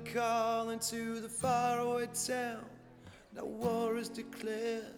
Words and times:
London 0.00 0.14
calling 0.14 0.78
to 0.78 1.20
the 1.20 1.28
faraway 1.28 2.06
town. 2.26 2.64
Now 3.34 3.44
war 3.44 3.96
is 3.96 4.08
declared 4.08 4.94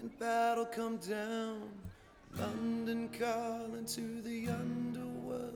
and 0.00 0.16
battle 0.18 0.64
come 0.64 0.96
down. 0.98 1.68
London 2.38 3.08
calling 3.18 3.84
to 3.86 4.22
the 4.22 4.48
underworld. 4.48 5.54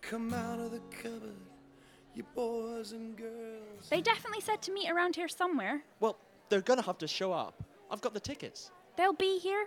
Come 0.00 0.32
out 0.34 0.60
of 0.60 0.70
the 0.72 0.80
cupboard, 0.90 1.36
you 2.14 2.24
boys 2.34 2.92
and 2.92 3.16
girls. 3.16 3.88
They 3.90 4.00
definitely 4.00 4.40
said 4.40 4.62
to 4.62 4.72
meet 4.72 4.90
around 4.90 5.16
here 5.16 5.28
somewhere. 5.28 5.82
Well, 6.00 6.18
they're 6.48 6.60
gonna 6.60 6.82
have 6.82 6.98
to 6.98 7.08
show 7.08 7.32
up. 7.32 7.62
I've 7.90 8.00
got 8.00 8.14
the 8.14 8.20
tickets. 8.20 8.70
They'll 8.96 9.12
be 9.14 9.38
here. 9.38 9.66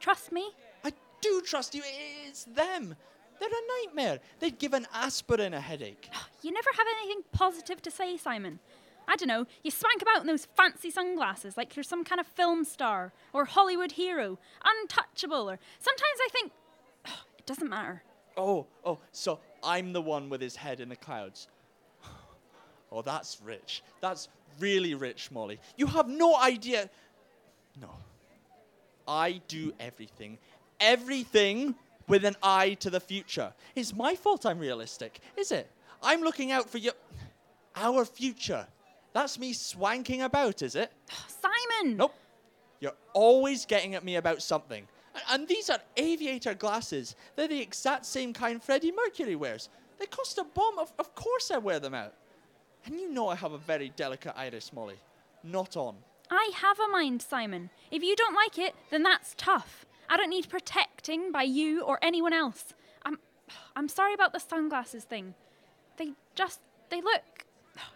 Trust 0.00 0.32
me. 0.32 0.50
I 0.84 0.92
do 1.20 1.40
trust 1.44 1.74
you. 1.74 1.82
It's 2.26 2.44
them. 2.44 2.94
They're 3.38 3.48
a 3.48 3.86
nightmare. 3.86 4.20
They'd 4.40 4.58
give 4.58 4.72
an 4.72 4.86
aspirin 4.94 5.54
a 5.54 5.60
headache. 5.60 6.08
You 6.42 6.52
never 6.52 6.70
have 6.76 6.86
anything 7.00 7.24
positive 7.32 7.82
to 7.82 7.90
say, 7.90 8.16
Simon. 8.16 8.60
I 9.08 9.16
don't 9.16 9.26
know, 9.26 9.46
you 9.64 9.70
swank 9.72 10.00
about 10.00 10.20
in 10.20 10.28
those 10.28 10.46
fancy 10.56 10.90
sunglasses 10.90 11.56
like 11.56 11.74
you're 11.74 11.82
some 11.82 12.04
kind 12.04 12.20
of 12.20 12.26
film 12.26 12.64
star 12.64 13.12
or 13.32 13.44
Hollywood 13.44 13.92
hero, 13.92 14.38
untouchable, 14.64 15.50
or 15.50 15.58
sometimes 15.80 16.18
I 16.24 16.28
think 16.30 16.52
it 17.38 17.46
doesn't 17.46 17.68
matter. 17.68 18.02
Oh, 18.36 18.66
oh, 18.84 18.98
so 19.10 19.40
I'm 19.64 19.92
the 19.92 20.02
one 20.02 20.28
with 20.28 20.40
his 20.40 20.54
head 20.54 20.80
in 20.80 20.88
the 20.88 20.96
clouds. 20.96 21.48
Oh, 22.92 23.02
that's 23.02 23.40
rich. 23.42 23.82
That's 24.00 24.28
really 24.60 24.94
rich, 24.94 25.32
Molly. 25.32 25.58
You 25.76 25.86
have 25.88 26.08
no 26.08 26.36
idea. 26.36 26.88
No. 27.80 27.90
I 29.08 29.40
do 29.48 29.72
everything. 29.80 30.38
Everything 30.78 31.74
with 32.08 32.24
an 32.24 32.36
eye 32.42 32.74
to 32.80 32.90
the 32.90 33.00
future. 33.00 33.52
It's 33.74 33.94
my 33.94 34.14
fault 34.14 34.46
I'm 34.46 34.58
realistic, 34.58 35.20
is 35.36 35.52
it? 35.52 35.70
I'm 36.02 36.20
looking 36.20 36.52
out 36.52 36.68
for 36.68 36.78
your. 36.78 36.94
our 37.74 38.04
future. 38.04 38.66
That's 39.12 39.38
me 39.38 39.52
swanking 39.52 40.22
about, 40.22 40.62
is 40.62 40.74
it? 40.74 40.92
Simon! 41.28 41.96
Nope. 41.96 42.14
You're 42.80 42.92
always 43.14 43.64
getting 43.64 43.94
at 43.94 44.04
me 44.04 44.16
about 44.16 44.42
something. 44.42 44.86
And 45.30 45.48
these 45.48 45.70
are 45.70 45.78
aviator 45.96 46.54
glasses. 46.54 47.16
They're 47.34 47.48
the 47.48 47.60
exact 47.60 48.04
same 48.04 48.34
kind 48.34 48.62
Freddie 48.62 48.92
Mercury 48.92 49.34
wears. 49.34 49.70
They 49.98 50.06
cost 50.06 50.36
a 50.36 50.44
bomb. 50.44 50.78
Of, 50.78 50.92
of 50.98 51.14
course 51.14 51.50
I 51.50 51.56
wear 51.56 51.80
them 51.80 51.94
out. 51.94 52.12
And 52.84 53.00
you 53.00 53.10
know 53.10 53.28
I 53.28 53.36
have 53.36 53.52
a 53.52 53.58
very 53.58 53.90
delicate 53.96 54.34
iris, 54.36 54.72
Molly. 54.72 54.96
Not 55.42 55.76
on. 55.76 55.96
I 56.30 56.50
have 56.54 56.78
a 56.78 56.88
mind, 56.88 57.22
Simon. 57.22 57.70
If 57.90 58.02
you 58.02 58.14
don't 58.16 58.34
like 58.34 58.58
it, 58.58 58.74
then 58.90 59.02
that's 59.02 59.34
tough. 59.38 59.85
I 60.08 60.16
don't 60.16 60.30
need 60.30 60.48
protecting 60.48 61.32
by 61.32 61.42
you 61.42 61.82
or 61.82 61.98
anyone 62.02 62.32
else. 62.32 62.74
I'm 63.04 63.18
I'm 63.74 63.88
sorry 63.88 64.14
about 64.14 64.32
the 64.32 64.40
sunglasses 64.40 65.04
thing. 65.04 65.34
They 65.96 66.12
just 66.34 66.60
they 66.90 67.00
look 67.00 67.46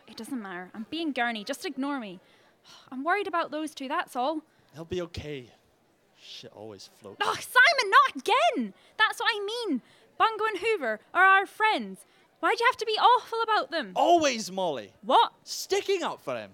it 0.09 0.17
doesn't 0.17 0.43
matter. 0.43 0.71
I'm 0.75 0.87
being 0.91 1.13
gurney, 1.13 1.45
just 1.45 1.65
ignore 1.65 2.01
me. 2.01 2.21
I'm 2.91 3.05
worried 3.05 3.27
about 3.27 3.51
those 3.51 3.75
two, 3.75 3.89
that's 3.89 4.17
all. 4.17 4.43
They'll 4.75 4.85
be 4.85 5.03
okay. 5.03 5.51
Shit 6.23 6.53
always 6.55 6.91
floats. 6.99 7.17
Oh, 7.23 7.37
Simon, 7.41 7.91
not 7.91 8.17
again! 8.17 8.75
That's 8.99 9.19
what 9.19 9.31
I 9.35 9.45
mean. 9.45 9.83
Bungo 10.19 10.45
and 10.45 10.59
Hoover 10.59 11.01
are 11.15 11.25
our 11.25 11.47
friends. 11.47 12.05
Why'd 12.41 12.61
you 12.61 12.67
have 12.67 12.77
to 12.79 12.87
be 12.87 12.93
awful 12.93 13.41
about 13.43 13.71
them? 13.71 13.93
Always, 13.95 14.53
Molly. 14.53 14.93
What? 15.03 15.33
Sticking 15.45 16.03
up 16.03 16.21
for 16.21 16.37
him. 16.37 16.53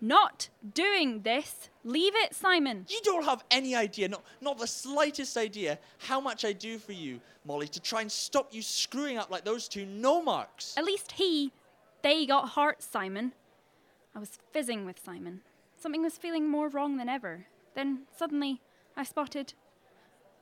Not 0.00 0.48
doing 0.74 1.22
this. 1.22 1.68
Leave 1.88 2.14
it, 2.16 2.34
Simon. 2.34 2.84
You 2.90 3.00
don't 3.02 3.24
have 3.24 3.42
any 3.50 3.74
idea, 3.74 4.10
not, 4.10 4.22
not 4.42 4.58
the 4.58 4.66
slightest 4.66 5.38
idea, 5.38 5.78
how 5.96 6.20
much 6.20 6.44
I 6.44 6.52
do 6.52 6.76
for 6.76 6.92
you, 6.92 7.18
Molly, 7.46 7.66
to 7.68 7.80
try 7.80 8.02
and 8.02 8.12
stop 8.12 8.52
you 8.52 8.60
screwing 8.60 9.16
up 9.16 9.30
like 9.30 9.46
those 9.46 9.68
two 9.68 9.86
no 9.86 10.20
marks. 10.20 10.74
At 10.76 10.84
least 10.84 11.12
he, 11.12 11.50
they 12.02 12.26
got 12.26 12.50
heart, 12.50 12.82
Simon. 12.82 13.32
I 14.14 14.18
was 14.18 14.38
fizzing 14.52 14.84
with 14.84 15.02
Simon. 15.02 15.40
Something 15.80 16.02
was 16.02 16.18
feeling 16.18 16.50
more 16.50 16.68
wrong 16.68 16.98
than 16.98 17.08
ever. 17.08 17.46
Then 17.74 18.00
suddenly 18.14 18.60
I 18.94 19.02
spotted 19.02 19.54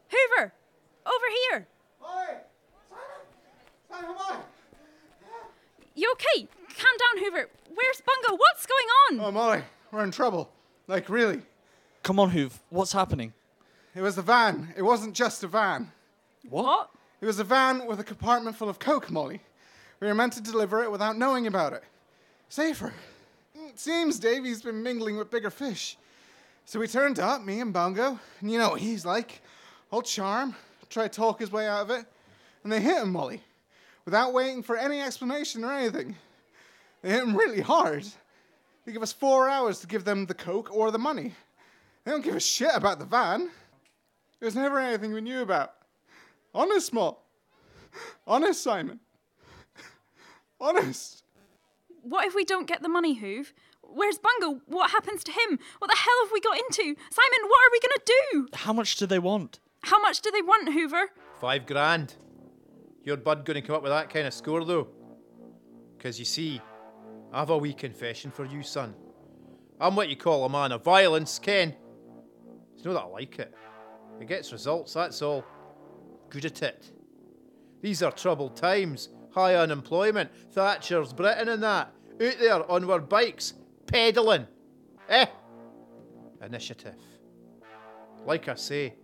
Hoover! 0.09 0.53
Over 1.07 1.27
here! 1.49 1.69
Oi! 2.03 2.39
Simon! 2.91 3.23
Simon, 3.89 4.17
come 4.17 4.37
on! 4.37 4.43
You 5.95 6.13
okay? 6.15 6.49
Calm 6.77 6.97
down, 6.99 7.25
Hoover. 7.25 7.49
Where's 7.73 8.03
Bungo? 8.05 8.37
What's 8.37 8.67
going 8.67 9.21
on? 9.21 9.29
Oh, 9.29 9.31
Molly, 9.31 9.63
we're 9.93 10.03
in 10.03 10.11
trouble. 10.11 10.51
Like, 10.89 11.09
really. 11.09 11.43
Come 12.03 12.21
on, 12.21 12.31
Hoove. 12.31 12.53
What's 12.71 12.93
happening? 12.93 13.33
It 13.95 14.03
was 14.03 14.17
the 14.17 14.23
van. 14.23 14.73
It 14.77 14.83
wasn't 14.83 15.15
just 15.15 15.43
a 15.43 15.49
van. 15.49 15.91
what? 16.49 16.91
It 17.21 17.27
was 17.27 17.39
a 17.39 17.45
van 17.45 17.87
with 17.87 17.99
a 17.99 18.05
compartment 18.05 18.57
full 18.57 18.69
of 18.69 18.79
coke, 18.79 19.11
Molly. 19.11 19.41
We 20.01 20.07
were 20.07 20.15
meant 20.15 20.35
to 20.35 20.43
deliver 20.43 20.85
it 20.85 20.93
without 20.93 21.17
knowing 21.17 21.47
about 21.47 21.73
it. 21.73 21.83
Safer. 22.49 22.93
Mm, 23.59 23.71
it 23.71 23.81
seems 23.81 24.19
Davy's 24.19 24.63
been 24.63 24.83
mingling 24.83 25.17
with 25.17 25.31
bigger 25.31 25.51
fish. 25.51 25.97
So 26.67 26.79
we 26.79 26.87
turned 26.87 27.19
up, 27.19 27.43
me 27.43 27.61
and 27.61 27.73
Bungo, 27.73 28.19
and 28.41 28.51
you 28.51 28.59
know 28.59 28.71
what 28.71 28.81
he's 28.81 29.07
like. 29.07 29.41
All 29.91 30.03
charm, 30.03 30.55
try 30.91 31.05
to 31.05 31.09
talk 31.09 31.41
his 31.41 31.51
way 31.51 31.67
out 31.67 31.83
of 31.83 31.91
it. 31.91 32.05
And 32.63 32.73
they 32.73 32.81
hit 32.81 32.99
him, 33.03 33.13
Molly, 33.13 33.41
without 34.05 34.33
waiting 34.33 34.63
for 34.63 34.77
any 34.77 35.01
explanation 35.01 35.65
or 35.65 35.73
anything. 35.73 36.17
They 37.03 37.11
hit 37.11 37.23
him 37.23 37.37
really 37.37 37.61
hard. 37.61 38.05
They 38.87 38.93
give 38.93 39.03
us 39.03 39.13
four 39.13 39.49
hours 39.51 39.81
to 39.81 39.87
give 39.89 40.05
them 40.05 40.27
the 40.27 40.35
coke 40.35 40.73
or 40.73 40.93
the 40.93 40.99
money. 40.99 41.35
They 42.05 42.13
don't 42.13 42.25
give 42.25 42.37
a 42.37 42.41
shit 42.41 42.71
about 42.73 43.01
the 43.01 43.05
van. 43.05 43.51
It 44.41 44.45
was 44.45 44.55
never 44.55 44.79
anything 44.79 45.13
we 45.13 45.21
knew 45.21 45.43
about. 45.43 45.73
Honest, 46.55 46.93
Mo. 46.93 47.19
Honest, 48.27 48.63
Simon. 48.63 49.01
Honest. 50.61 51.25
What 52.03 52.27
if 52.27 52.35
we 52.37 52.45
don't 52.45 52.69
get 52.69 52.81
the 52.81 52.89
money, 52.89 53.19
Hoove? 53.21 53.53
Where's 53.83 54.19
Bungle? 54.19 54.61
What 54.67 54.93
happens 54.93 55.25
to 55.25 55.33
him? 55.33 55.59
What 55.79 55.91
the 55.91 55.97
hell 55.97 56.25
have 56.25 56.33
we 56.33 56.41
got 56.41 56.57
into? 56.57 56.83
Simon, 56.83 57.49
what 57.49 57.67
are 57.67 57.73
we 57.73 57.81
gonna 57.81 58.05
do? 58.07 58.49
How 58.55 58.73
much 58.73 58.97
do 58.97 59.07
they 59.07 59.19
want? 59.19 59.59
How 59.83 60.01
much 60.01 60.21
do 60.21 60.31
they 60.31 60.43
want, 60.43 60.73
Hoover? 60.73 61.11
Five 61.41 61.67
grand. 61.67 62.15
Your 63.03 63.17
bud 63.17 63.45
gonna 63.45 63.63
come 63.63 63.75
up 63.77 63.83
with 63.83 63.93
that 63.93 64.11
kind 64.11 64.27
of 64.27 64.35
score 64.35 64.65
though? 64.65 64.89
Because 65.97 66.19
you 66.19 66.25
see, 66.25 66.61
I've 67.33 67.51
a 67.51 67.59
wee 67.59 67.73
confession 67.73 68.31
for 68.31 68.45
you, 68.45 68.63
son. 68.63 68.95
I'm 69.81 69.95
what 69.97 70.09
you 70.09 70.17
call 70.17 70.45
a 70.45 70.49
man 70.49 70.73
of 70.73 70.83
violence, 70.83 71.39
Ken. 71.39 71.75
It's 72.75 72.85
not 72.85 72.95
that 72.95 73.03
I 73.03 73.07
like 73.07 73.39
it. 73.39 73.55
It 74.21 74.29
gets 74.29 74.53
results, 74.53 74.95
that's 74.95 75.21
all. 75.23 75.45
Good 76.31 76.47
at 76.47 76.63
it. 76.63 76.93
These 77.83 78.03
are 78.03 78.13
troubled 78.13 78.57
times. 78.57 79.11
High 79.33 79.57
unemployment, 79.57 80.31
Thatcher's 80.53 81.13
Britain 81.13 81.51
and 81.51 81.63
that. 81.63 81.93
Out 82.15 82.39
there 82.41 82.71
on 82.71 82.91
our 82.91 83.01
bikes, 83.01 83.53
pedalling. 83.87 84.47
Eh? 85.11 85.27
Initiative. 86.43 86.97
Like 88.25 88.49
I 88.49 88.55
say, 88.55 88.95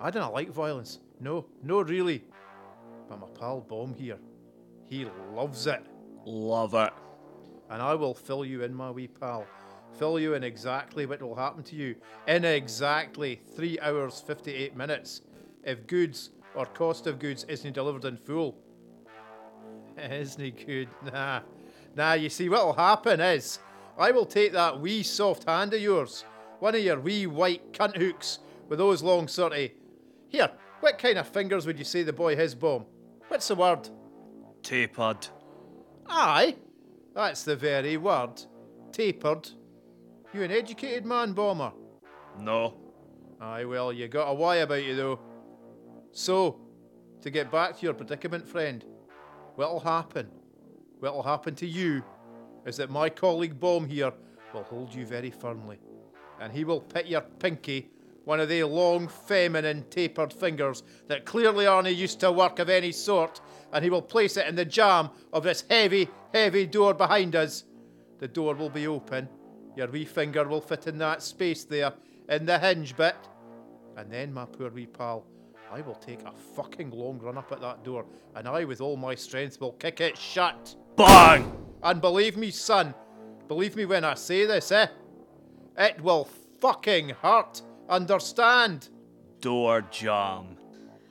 I 0.00 0.10
don't 0.10 0.32
like 0.34 0.50
violence. 0.50 1.00
No, 1.18 1.46
no, 1.62 1.80
really. 1.80 2.24
But 3.08 3.20
my 3.20 3.26
pal 3.38 3.62
Bomb 3.62 3.94
here, 3.94 4.18
he 4.86 5.06
loves 5.32 5.66
it. 5.66 5.84
Love 6.26 6.74
it. 6.74 6.92
And 7.70 7.80
I 7.80 7.94
will 7.94 8.14
fill 8.14 8.44
you 8.44 8.62
in, 8.62 8.74
my 8.74 8.90
wee 8.90 9.08
pal. 9.08 9.46
Fill 9.98 10.18
you 10.18 10.34
in 10.34 10.42
exactly 10.42 11.06
what 11.06 11.22
will 11.22 11.36
happen 11.36 11.62
to 11.64 11.76
you 11.76 11.94
in 12.26 12.44
exactly 12.44 13.40
3 13.54 13.78
hours 13.80 14.20
58 14.26 14.76
minutes 14.76 15.20
if 15.62 15.86
goods 15.86 16.30
or 16.54 16.66
cost 16.66 17.06
of 17.06 17.18
goods 17.18 17.44
isn't 17.44 17.72
delivered 17.72 18.04
in 18.04 18.16
full. 18.16 18.56
Isn't 19.96 20.42
he 20.42 20.50
good? 20.50 20.88
Nah. 21.12 21.40
Nah, 21.96 22.14
you 22.14 22.28
see, 22.28 22.48
what'll 22.48 22.72
happen 22.72 23.20
is 23.20 23.60
I 23.96 24.10
will 24.10 24.26
take 24.26 24.52
that 24.52 24.80
wee 24.80 25.04
soft 25.04 25.44
hand 25.44 25.72
of 25.74 25.80
yours, 25.80 26.24
one 26.58 26.74
of 26.74 26.80
your 26.80 26.98
wee 26.98 27.28
white 27.28 27.72
cunt 27.72 27.96
hooks 27.96 28.40
with 28.68 28.80
those 28.80 29.02
long 29.02 29.28
sort 29.28 29.52
of. 29.52 29.70
Here, 30.28 30.50
what 30.80 30.98
kind 30.98 31.18
of 31.18 31.28
fingers 31.28 31.66
would 31.66 31.78
you 31.78 31.84
say 31.84 32.02
the 32.02 32.12
boy 32.12 32.34
has, 32.34 32.54
Bomb? 32.54 32.86
What's 33.28 33.46
the 33.46 33.54
word? 33.54 33.88
Tapered. 34.62 35.28
Aye, 36.08 36.56
that's 37.14 37.44
the 37.44 37.56
very 37.56 37.96
word. 37.96 38.42
Tapered. 38.92 39.50
You 40.32 40.42
an 40.42 40.50
educated 40.50 41.04
man, 41.04 41.32
Bomber? 41.32 41.72
No. 42.40 42.76
Aye, 43.40 43.64
well, 43.64 43.92
you 43.92 44.08
got 44.08 44.30
a 44.30 44.34
why 44.34 44.56
about 44.56 44.84
you, 44.84 44.96
though. 44.96 45.20
So, 46.12 46.60
to 47.22 47.30
get 47.30 47.50
back 47.50 47.78
to 47.78 47.82
your 47.84 47.94
predicament, 47.94 48.46
friend, 48.46 48.84
what'll 49.54 49.80
happen? 49.80 50.28
What'll 51.00 51.22
happen 51.22 51.54
to 51.56 51.66
you 51.66 52.02
is 52.66 52.76
that 52.78 52.90
my 52.90 53.08
colleague 53.08 53.60
Bomb 53.60 53.86
here 53.86 54.12
will 54.52 54.62
hold 54.62 54.94
you 54.94 55.04
very 55.06 55.30
firmly, 55.30 55.78
and 56.40 56.52
he 56.52 56.64
will 56.64 56.80
pit 56.80 57.06
your 57.06 57.20
pinky, 57.20 57.90
one 58.24 58.40
of 58.40 58.48
they 58.48 58.64
long, 58.64 59.08
feminine, 59.08 59.84
tapered 59.90 60.32
fingers 60.32 60.82
that 61.08 61.24
clearly 61.24 61.66
aren't 61.66 61.94
used 61.94 62.20
to 62.20 62.32
work 62.32 62.58
of 62.58 62.70
any 62.70 62.92
sort, 62.92 63.40
and 63.72 63.84
he 63.84 63.90
will 63.90 64.02
place 64.02 64.36
it 64.36 64.46
in 64.46 64.54
the 64.54 64.64
jam 64.64 65.10
of 65.32 65.42
this 65.42 65.64
heavy, 65.68 66.08
heavy 66.32 66.66
door 66.66 66.94
behind 66.94 67.36
us. 67.36 67.64
The 68.18 68.28
door 68.28 68.54
will 68.54 68.70
be 68.70 68.86
open. 68.86 69.28
Your 69.76 69.88
wee 69.88 70.04
finger 70.04 70.46
will 70.48 70.60
fit 70.60 70.86
in 70.86 70.98
that 70.98 71.22
space 71.22 71.64
there, 71.64 71.92
in 72.28 72.46
the 72.46 72.58
hinge 72.58 72.96
bit. 72.96 73.16
And 73.96 74.10
then, 74.10 74.32
my 74.32 74.46
poor 74.46 74.70
wee 74.70 74.86
pal, 74.86 75.26
I 75.70 75.80
will 75.80 75.96
take 75.96 76.22
a 76.22 76.32
fucking 76.56 76.90
long 76.90 77.18
run 77.18 77.36
up 77.36 77.52
at 77.52 77.60
that 77.60 77.84
door, 77.84 78.06
and 78.36 78.48
I, 78.48 78.64
with 78.64 78.80
all 78.80 78.96
my 78.96 79.14
strength, 79.14 79.60
will 79.60 79.72
kick 79.72 80.00
it 80.00 80.16
shut. 80.16 80.76
Bang! 80.96 81.52
And 81.82 82.00
believe 82.00 82.36
me, 82.36 82.50
son, 82.50 82.94
believe 83.48 83.76
me 83.76 83.84
when 83.84 84.04
I 84.04 84.14
say 84.14 84.46
this, 84.46 84.72
eh? 84.72 84.86
It 85.76 86.00
will 86.00 86.28
fucking 86.60 87.10
hurt. 87.20 87.60
Understand? 87.88 88.88
Door 89.40 89.82
jam. 89.90 90.56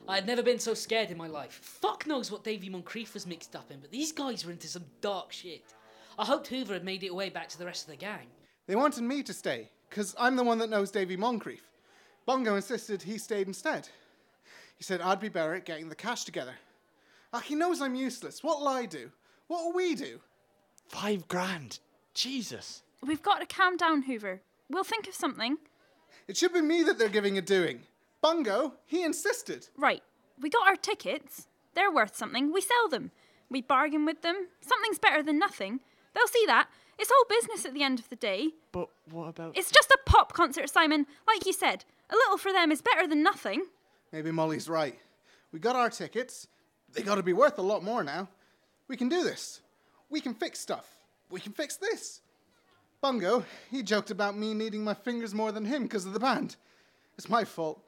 I 0.08 0.16
had 0.16 0.26
never 0.26 0.42
been 0.42 0.58
so 0.58 0.74
scared 0.74 1.10
in 1.10 1.16
my 1.16 1.28
life. 1.28 1.60
Fuck 1.62 2.06
knows 2.06 2.30
what 2.30 2.44
Davy 2.44 2.68
Moncrief 2.68 3.14
was 3.14 3.26
mixed 3.26 3.56
up 3.56 3.70
in, 3.70 3.80
but 3.80 3.90
these 3.90 4.12
guys 4.12 4.44
were 4.44 4.52
into 4.52 4.66
some 4.66 4.84
dark 5.00 5.32
shit. 5.32 5.74
I 6.18 6.24
hoped 6.24 6.48
Hoover 6.48 6.74
had 6.74 6.84
made 6.84 7.02
it 7.02 7.08
away 7.08 7.30
back 7.30 7.48
to 7.50 7.58
the 7.58 7.64
rest 7.64 7.84
of 7.84 7.90
the 7.90 7.96
gang. 7.96 8.26
They 8.66 8.76
wanted 8.76 9.02
me 9.04 9.22
to 9.22 9.32
stay, 9.32 9.70
because 9.88 10.14
I'm 10.18 10.36
the 10.36 10.44
one 10.44 10.58
that 10.58 10.70
knows 10.70 10.90
Davy 10.90 11.16
Moncrief. 11.16 11.62
Bungo 12.26 12.56
insisted 12.56 13.02
he 13.02 13.18
stayed 13.18 13.46
instead. 13.46 13.88
He 14.76 14.84
said 14.84 15.00
I'd 15.00 15.20
be 15.20 15.28
better 15.28 15.54
at 15.54 15.64
getting 15.64 15.88
the 15.88 15.94
cash 15.94 16.24
together. 16.24 16.54
Ah, 17.32 17.40
he 17.40 17.54
knows 17.54 17.80
I'm 17.80 17.94
useless. 17.94 18.42
What'll 18.42 18.68
I 18.68 18.86
do? 18.86 19.10
What'll 19.46 19.72
we 19.72 19.94
do? 19.94 20.20
Five 20.88 21.28
grand. 21.28 21.78
Jesus. 22.14 22.82
We've 23.02 23.22
got 23.22 23.40
to 23.40 23.46
calm 23.46 23.76
down, 23.76 24.02
Hoover. 24.02 24.40
We'll 24.70 24.84
think 24.84 25.06
of 25.08 25.14
something. 25.14 25.58
It 26.26 26.36
should 26.36 26.52
be 26.52 26.62
me 26.62 26.82
that 26.82 26.98
they're 26.98 27.08
giving 27.08 27.36
a 27.38 27.42
doing. 27.42 27.80
Bungo, 28.20 28.74
he 28.86 29.04
insisted. 29.04 29.68
Right, 29.76 30.02
we 30.40 30.48
got 30.48 30.66
our 30.66 30.76
tickets. 30.76 31.48
They're 31.74 31.92
worth 31.92 32.16
something. 32.16 32.52
We 32.52 32.60
sell 32.60 32.88
them. 32.88 33.10
We 33.50 33.60
bargain 33.60 34.04
with 34.06 34.22
them. 34.22 34.48
Something's 34.60 34.98
better 34.98 35.22
than 35.22 35.38
nothing. 35.38 35.80
They'll 36.14 36.26
see 36.28 36.44
that. 36.46 36.68
It's 36.98 37.10
all 37.10 37.24
business 37.28 37.66
at 37.66 37.74
the 37.74 37.82
end 37.82 37.98
of 37.98 38.08
the 38.08 38.16
day. 38.16 38.50
But 38.72 38.88
what 39.10 39.28
about. 39.28 39.58
It's 39.58 39.70
just 39.70 39.90
a 39.90 39.98
pop 40.06 40.32
concert, 40.32 40.70
Simon. 40.70 41.06
Like 41.26 41.44
you 41.44 41.52
said, 41.52 41.84
a 42.08 42.14
little 42.14 42.38
for 42.38 42.52
them 42.52 42.70
is 42.70 42.80
better 42.80 43.06
than 43.06 43.22
nothing. 43.22 43.64
Maybe 44.12 44.30
Molly's 44.30 44.68
right. 44.68 44.98
We 45.52 45.58
got 45.58 45.76
our 45.76 45.90
tickets. 45.90 46.46
They 46.92 47.02
gotta 47.02 47.22
be 47.22 47.32
worth 47.32 47.58
a 47.58 47.62
lot 47.62 47.82
more 47.82 48.04
now. 48.04 48.28
We 48.88 48.96
can 48.96 49.08
do 49.08 49.24
this. 49.24 49.60
We 50.08 50.20
can 50.20 50.34
fix 50.34 50.60
stuff. 50.60 50.86
We 51.30 51.40
can 51.40 51.52
fix 51.52 51.76
this. 51.76 52.20
Bungo, 53.04 53.44
he 53.70 53.82
joked 53.82 54.10
about 54.10 54.34
me 54.34 54.54
needing 54.54 54.82
my 54.82 54.94
fingers 54.94 55.34
more 55.34 55.52
than 55.52 55.66
him 55.66 55.82
because 55.82 56.06
of 56.06 56.14
the 56.14 56.18
band. 56.18 56.56
It's 57.18 57.28
my 57.28 57.44
fault. 57.44 57.78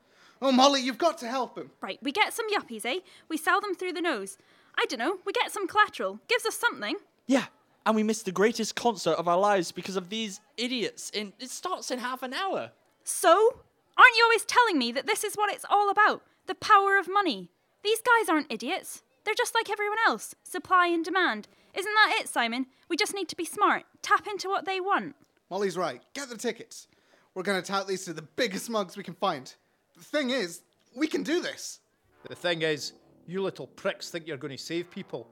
Oh, 0.43 0.53
Molly, 0.53 0.83
you've 0.83 0.99
got 0.99 1.17
to 1.17 1.27
help 1.27 1.57
him. 1.57 1.71
Right, 1.81 1.99
we 2.03 2.13
get 2.13 2.35
some 2.35 2.53
yuppies, 2.53 2.85
eh? 2.85 2.99
We 3.27 3.39
sell 3.39 3.63
them 3.63 3.75
through 3.75 3.95
the 3.95 4.03
nose. 4.03 4.37
I 4.77 4.85
don't 4.85 4.99
know, 4.99 5.17
we 5.25 5.33
get 5.33 5.51
some 5.51 5.67
collateral. 5.67 6.21
Gives 6.29 6.45
us 6.45 6.55
something. 6.55 6.97
Yeah, 7.27 7.47
and 7.87 7.97
we 7.97 8.03
missed 8.03 8.27
the 8.27 8.31
greatest 8.31 8.77
concert 8.77 9.13
of 9.13 9.27
our 9.27 9.39
lives 9.39 9.73
because 9.73 9.97
of 9.97 10.11
these 10.11 10.43
idiots. 10.59 11.09
In 11.15 11.33
It 11.41 11.49
starts 11.49 11.91
in 11.91 11.99
half 11.99 12.23
an 12.23 12.35
hour. 12.35 12.73
So? 13.03 13.61
Aren't 13.97 14.17
you 14.19 14.25
always 14.25 14.45
telling 14.45 14.77
me 14.77 14.93
that 14.93 15.07
this 15.07 15.25
is 15.25 15.35
what 15.35 15.51
it's 15.51 15.65
all 15.71 15.89
about? 15.89 16.25
The 16.47 16.55
power 16.55 16.99
of 16.99 17.09
money. 17.11 17.49
These 17.83 18.03
guys 18.03 18.29
aren't 18.29 18.53
idiots. 18.53 19.03
They're 19.27 19.35
just 19.35 19.57
like 19.57 19.69
everyone 19.69 19.99
else 20.07 20.37
supply 20.45 20.87
and 20.87 21.05
demand. 21.05 21.49
Isn't 21.75 21.93
that 21.95 22.17
it, 22.21 22.29
Simon? 22.29 22.67
We 22.89 22.97
just 22.97 23.13
need 23.13 23.29
to 23.29 23.37
be 23.37 23.45
smart, 23.45 23.83
tap 24.01 24.29
into 24.29 24.49
what 24.49 24.67
they 24.67 24.81
want. 24.81 25.17
Molly's 25.51 25.77
right. 25.77 26.01
Get 26.15 26.29
the 26.29 26.37
tickets. 26.37 26.87
We're 27.35 27.43
going 27.43 27.61
to 27.61 27.67
tout 27.67 27.89
these 27.89 28.05
to 28.05 28.13
the 28.13 28.23
biggest 28.23 28.71
mugs 28.71 28.97
we 28.97 29.03
can 29.03 29.15
find. 29.15 29.53
The 29.99 30.05
thing 30.05 30.31
is, 30.31 30.63
we 30.95 31.09
can 31.09 31.25
do 31.25 31.43
this. 31.43 31.81
The 32.29 32.37
thing 32.37 32.63
is, 32.63 32.93
you 33.27 33.43
little 33.43 33.67
pricks 33.67 34.11
think 34.11 34.29
you're 34.29 34.37
going 34.37 34.57
to 34.57 34.63
save 34.63 34.93
people. 34.93 35.27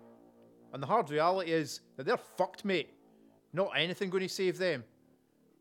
And 0.72 0.82
the 0.82 0.88
hard 0.88 1.08
reality 1.08 1.52
is 1.52 1.80
that 1.96 2.04
they're 2.04 2.16
fucked, 2.16 2.64
mate. 2.64 2.90
Not 3.52 3.70
anything 3.76 4.10
going 4.10 4.24
to 4.24 4.28
save 4.28 4.58
them. 4.58 4.82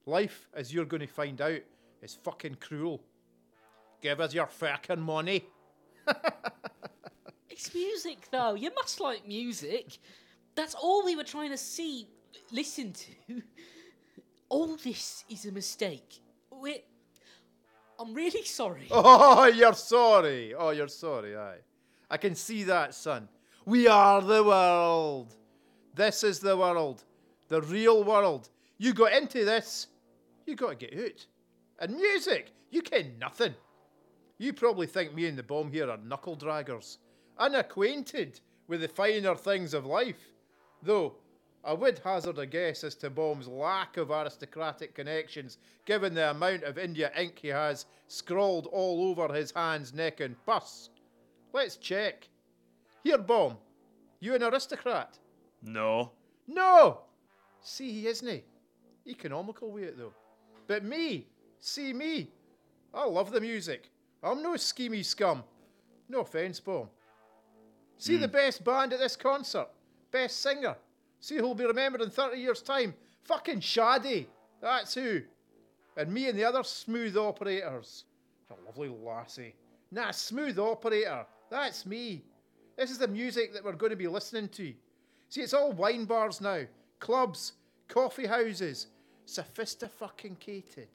Life, 0.07 0.49
as 0.55 0.73
you're 0.73 0.85
going 0.85 1.01
to 1.01 1.07
find 1.07 1.39
out, 1.39 1.61
is 2.01 2.17
fucking 2.23 2.57
cruel. 2.59 2.99
Give 4.01 4.19
us 4.19 4.33
your 4.33 4.47
fucking 4.47 4.99
money. 4.99 5.45
Music, 7.73 8.27
though. 8.31 8.55
You 8.55 8.71
must 8.75 8.99
like 8.99 9.27
music. 9.27 9.97
That's 10.55 10.75
all 10.75 11.03
we 11.05 11.15
were 11.15 11.23
trying 11.23 11.51
to 11.51 11.57
see, 11.57 12.07
listen 12.51 12.93
to. 12.93 13.41
All 14.49 14.75
this 14.75 15.23
is 15.29 15.45
a 15.45 15.51
mistake. 15.51 16.19
We're. 16.51 16.75
I'm 17.99 18.13
really 18.13 18.43
sorry. 18.43 18.87
Oh, 18.91 19.45
you're 19.45 19.73
sorry. 19.73 20.53
Oh, 20.53 20.69
you're 20.69 20.87
sorry, 20.87 21.35
aye. 21.35 21.57
I 22.09 22.17
can 22.17 22.35
see 22.35 22.63
that, 22.65 22.93
son. 22.93 23.27
We 23.65 23.87
are 23.87 24.21
the 24.21 24.43
world. 24.43 25.33
This 25.95 26.23
is 26.23 26.39
the 26.39 26.55
world. 26.55 27.03
The 27.47 27.61
real 27.61 28.03
world. 28.03 28.49
You 28.77 28.93
got 28.93 29.13
into 29.13 29.45
this, 29.45 29.87
you 30.45 30.55
got 30.55 30.79
to 30.79 30.87
get 30.87 30.99
out. 30.99 31.25
And 31.79 31.95
music, 31.95 32.51
you 32.69 32.81
ken 32.81 33.13
nothing. 33.19 33.55
You 34.37 34.53
probably 34.53 34.87
think 34.87 35.13
me 35.13 35.27
and 35.27 35.37
the 35.37 35.43
bomb 35.43 35.71
here 35.71 35.89
are 35.89 35.97
knuckle 35.97 36.35
draggers, 36.35 36.97
unacquainted 37.37 38.39
with 38.67 38.81
the 38.81 38.87
finer 38.87 39.35
things 39.35 39.73
of 39.73 39.85
life. 39.85 40.31
Though, 40.81 41.15
I 41.63 41.73
would 41.73 41.99
hazard 41.99 42.37
a 42.39 42.45
guess 42.45 42.83
as 42.83 42.95
to 42.95 43.09
Bomb's 43.09 43.47
lack 43.47 43.95
of 43.97 44.11
aristocratic 44.11 44.93
connections, 44.95 45.57
given 45.85 46.13
the 46.13 46.31
amount 46.31 46.63
of 46.63 46.77
India 46.77 47.11
ink 47.17 47.39
he 47.39 47.47
has 47.49 47.85
scrawled 48.07 48.67
all 48.67 49.09
over 49.09 49.33
his 49.33 49.51
hands, 49.51 49.93
neck, 49.93 50.19
and 50.19 50.35
purse. 50.45 50.89
Let's 51.53 51.77
check. 51.77 52.27
Here, 53.03 53.17
Bomb, 53.17 53.57
you 54.19 54.35
an 54.35 54.43
aristocrat? 54.43 55.17
No. 55.61 56.11
No! 56.47 57.01
See, 57.61 57.91
he 57.93 58.07
isn't 58.07 58.27
he? 58.27 58.43
Economical 59.09 59.71
with 59.71 59.83
it, 59.83 59.97
though. 59.97 60.13
But 60.67 60.83
me, 60.83 61.27
see 61.59 61.93
me. 61.93 62.29
I 62.93 63.05
love 63.05 63.31
the 63.31 63.41
music. 63.41 63.89
I'm 64.21 64.41
no 64.41 64.53
schemy 64.53 65.03
scum. 65.03 65.43
No 66.09 66.21
offence, 66.21 66.59
Bomb. 66.59 66.89
See 68.03 68.17
the 68.17 68.27
hmm. 68.27 68.33
best 68.33 68.65
band 68.65 68.91
at 68.91 68.99
this 68.99 69.15
concert. 69.15 69.69
Best 70.11 70.41
singer. 70.41 70.75
See 71.21 71.37
who'll 71.37 71.55
be 71.55 71.63
remembered 71.63 72.01
in 72.01 72.09
30 72.09 72.37
years' 72.37 72.61
time. 72.61 72.93
Fucking 73.23 73.61
Sade. 73.61 74.27
That's 74.61 74.93
who. 74.93 75.21
And 75.95 76.13
me 76.13 76.27
and 76.27 76.37
the 76.37 76.43
other 76.43 76.63
smooth 76.63 77.15
operators. 77.15 78.03
A 78.49 78.55
lovely 78.65 78.89
lassie. 78.89 79.55
Nah, 79.89 80.11
smooth 80.11 80.59
operator. 80.59 81.25
That's 81.49 81.85
me. 81.85 82.25
This 82.75 82.91
is 82.91 82.97
the 82.97 83.07
music 83.07 83.53
that 83.53 83.63
we're 83.63 83.71
going 83.71 83.91
to 83.91 83.95
be 83.95 84.09
listening 84.09 84.49
to. 84.49 84.73
See, 85.29 85.39
it's 85.39 85.53
all 85.53 85.71
wine 85.71 86.03
bars 86.03 86.41
now, 86.41 86.63
clubs, 86.99 87.53
coffee 87.87 88.27
houses, 88.27 88.87
sophisticated. 89.23 90.89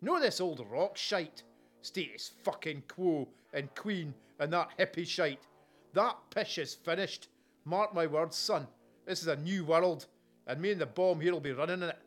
Know 0.00 0.18
this 0.18 0.40
old 0.40 0.64
rock 0.70 0.96
shite, 0.96 1.42
status 1.82 2.32
fucking 2.42 2.84
quo 2.88 3.28
and 3.52 3.74
queen 3.74 4.14
and 4.38 4.50
that 4.54 4.70
hippie 4.78 5.06
shite. 5.06 5.46
That 5.94 6.16
pish 6.30 6.58
is 6.58 6.74
finished. 6.74 7.28
Mark 7.64 7.94
my 7.94 8.06
words, 8.06 8.36
son. 8.36 8.66
This 9.06 9.20
is 9.20 9.28
a 9.28 9.36
new 9.36 9.64
world, 9.64 10.06
and 10.46 10.60
me 10.60 10.72
and 10.72 10.80
the 10.80 10.86
bomb 10.86 11.20
here 11.20 11.32
will 11.32 11.40
be 11.40 11.52
running 11.52 11.82
in 11.82 11.88
it. 11.90 11.98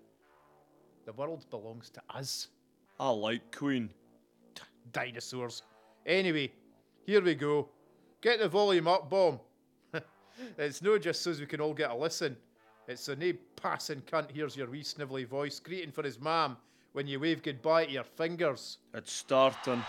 The 1.06 1.14
world 1.14 1.46
belongs 1.50 1.90
to 1.92 2.02
us. 2.10 2.48
I 3.00 3.10
like 3.10 3.56
Queen. 3.56 3.90
Dinosaurs. 4.92 5.64
Anyway, 6.06 6.52
here 7.06 7.22
we 7.22 7.36
go. 7.36 7.70
Get 8.22 8.40
the 8.40 8.48
volume 8.48 8.88
up, 8.88 9.10
bomb. 9.10 9.40
it's 10.58 10.82
no 10.82 10.98
just 10.98 11.22
so's 11.22 11.40
we 11.40 11.46
can 11.46 11.62
all 11.62 11.74
get 11.74 11.92
a 11.92 11.96
listen. 11.96 12.36
It's 12.88 13.04
so 13.04 13.16
nae 13.16 13.34
passing 13.56 14.02
cunt 14.02 14.32
hears 14.32 14.56
your 14.56 14.70
wee 14.70 14.84
snivelly 14.84 15.28
voice 15.28 15.60
greeting 15.60 15.92
for 15.92 16.04
his 16.04 16.20
mam 16.20 16.58
when 16.94 17.08
you 17.08 17.20
wave 17.20 17.44
goodbye 17.44 17.86
to 17.86 17.92
your 17.92 18.04
fingers. 18.04 18.78
It's 18.94 19.12
starting. 19.12 19.84